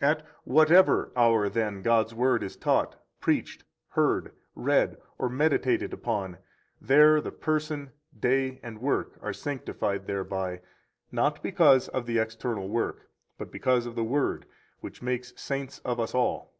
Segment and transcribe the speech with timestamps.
[0.00, 6.38] At whatever hour, then, God's Word is taught, preached, heard, read or meditated upon,
[6.80, 10.60] there the person, day, and work are sanctified thereby,
[11.12, 14.44] not because of the external work, but because of the Word,
[14.80, 16.52] which makes saints of us all.